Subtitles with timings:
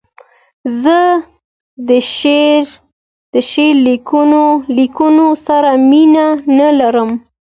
[0.81, 0.99] زه
[3.33, 3.75] د شعر
[4.77, 6.27] لیکلو سره مینه
[6.57, 7.09] نه لرم.